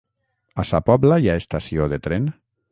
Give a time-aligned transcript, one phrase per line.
[0.63, 2.29] A Sa Pobla hi ha estació de tren?